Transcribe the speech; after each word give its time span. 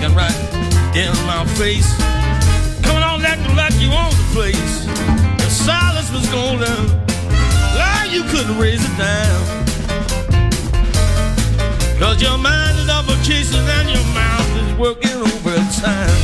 Yakking 0.00 0.16
right 0.16 0.96
in 0.96 1.12
my 1.26 1.44
face. 1.56 1.94
Coming 2.82 3.02
on 3.02 3.24
acting 3.24 3.56
like 3.56 3.74
you 3.80 3.90
own 3.92 4.10
the 4.10 4.28
place. 4.32 4.86
Your 5.38 5.50
silence 5.50 6.10
was 6.10 6.28
golden. 6.30 6.86
Lie, 7.76 8.08
you 8.10 8.22
couldn't 8.24 8.58
raise 8.58 8.82
it 8.82 8.96
down. 8.96 9.66
Cause 11.98 12.22
your 12.22 12.38
mind 12.38 12.78
is 12.78 12.88
off 12.88 13.08
of 13.08 13.22
chasing 13.24 13.60
and 13.60 13.90
your 13.90 14.04
mouth 14.14 14.56
is 14.56 14.78
working 14.78 15.16
overtime. 15.20 16.16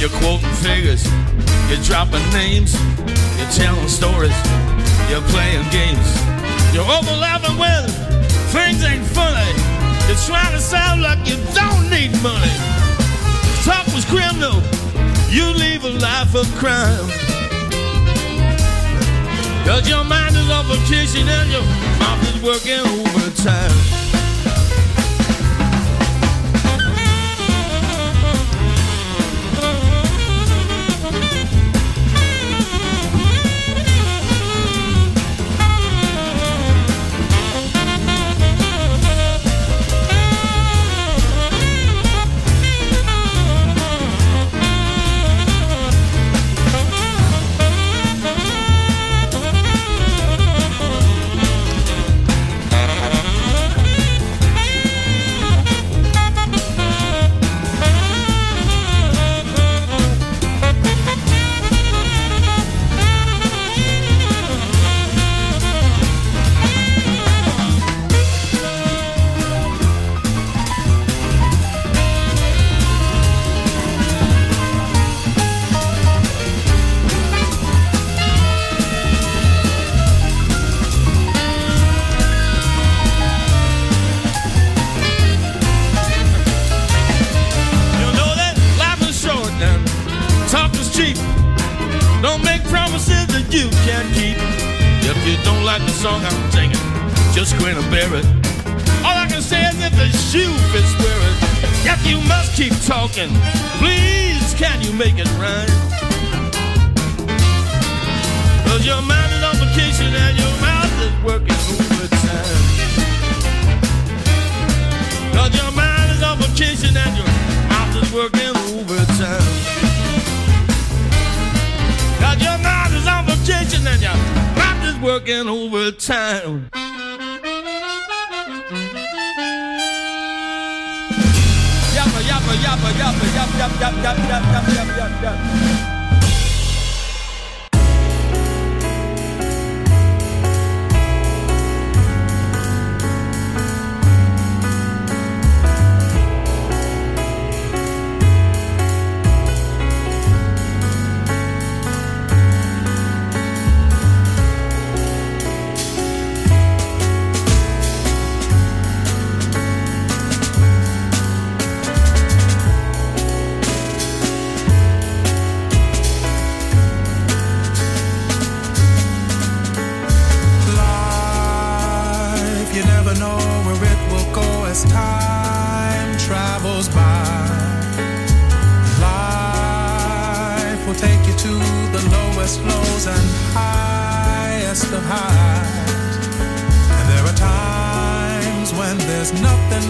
You're 0.00 0.10
quoting 0.20 0.52
figures, 0.60 1.06
you're 1.70 1.82
dropping 1.82 2.28
names, 2.32 2.74
you're 3.38 3.50
telling 3.52 3.88
stories, 3.88 4.36
you're 5.08 5.22
playing 5.30 5.64
games. 5.70 6.08
You're 6.74 6.90
overlapping 6.90 7.56
with 7.56 8.04
things 8.50 8.82
ain't 8.84 9.06
funny. 9.06 9.73
You're 10.06 10.16
trying 10.16 10.52
to 10.52 10.60
sound 10.60 11.02
like 11.02 11.26
you 11.26 11.36
don't 11.54 11.88
need 11.90 12.12
money. 12.22 12.54
Talk 13.64 13.86
was 13.94 14.04
criminal. 14.04 14.60
You 15.30 15.46
live 15.56 15.84
a 15.84 15.90
life 15.90 16.34
of 16.34 16.46
crime. 16.56 17.08
Cause 19.64 19.88
your 19.88 20.04
mind 20.04 20.36
is 20.36 20.50
of 20.50 20.68
kissing 20.86 21.26
and 21.26 21.50
your 21.50 21.62
mouth 21.98 22.22
is 22.34 22.42
working 22.42 22.80
overtime. 22.80 23.93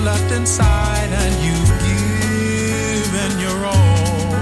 left 0.04 0.32
inside 0.32 1.08
and 1.10 1.34
you've 1.42 1.74
given 1.80 3.40
your 3.40 3.64
all. 3.64 4.34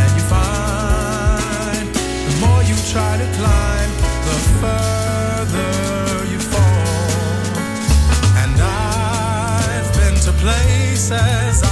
And 0.00 0.10
you 0.16 0.24
find 0.36 1.88
the 2.28 2.34
more 2.44 2.62
you 2.62 2.76
try 2.92 3.16
to 3.16 3.28
climb, 3.38 3.90
the 4.28 4.38
further 4.60 6.26
you 6.32 6.38
fall. 6.38 7.48
And 8.42 8.60
I've 8.60 9.90
been 9.94 10.16
to 10.26 10.32
places 10.32 11.71